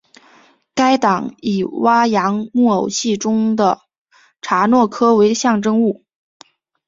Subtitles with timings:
[0.73, 3.81] 该党以哇扬木偶戏中的
[4.41, 6.03] 查诺科为象征物。